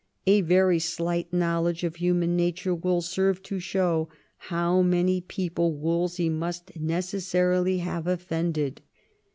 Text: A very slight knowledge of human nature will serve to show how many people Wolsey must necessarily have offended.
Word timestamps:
A 0.25 0.41
very 0.41 0.79
slight 0.79 1.31
knowledge 1.31 1.83
of 1.83 1.97
human 1.97 2.35
nature 2.35 2.73
will 2.73 3.03
serve 3.03 3.43
to 3.43 3.59
show 3.59 4.09
how 4.49 4.81
many 4.81 5.21
people 5.21 5.75
Wolsey 5.75 6.27
must 6.27 6.75
necessarily 6.75 7.77
have 7.77 8.07
offended. 8.07 8.81